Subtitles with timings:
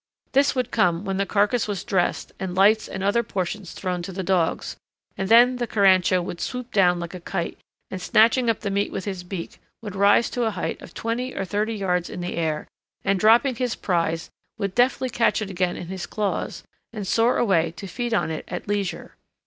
[0.31, 4.11] This would come when the carcass was dressed and lights and other portions thrown to
[4.11, 4.75] the dogs;
[5.15, 7.59] then the carancho would swoop down like a kite,
[7.91, 11.35] and snatching up the meat with his beak would rise to a height of twenty
[11.35, 12.67] or thirty yards in the air,
[13.05, 17.69] and dropping his prize would deftly catch it again in his claws and soar away
[17.77, 19.17] to feed on it at leisure.